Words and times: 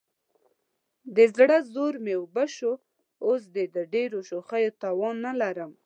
د 1.15 1.17
زړه 1.35 1.57
زور 1.73 1.93
مې 2.03 2.13
اوبه 2.19 2.43
شوی، 2.55 2.79
اوس 3.25 3.41
دې 3.53 3.65
د 3.75 3.77
ډېرو 3.93 4.17
شوخیو 4.29 4.77
توان 4.83 5.15
نه 5.25 5.33
لرم. 5.41 5.71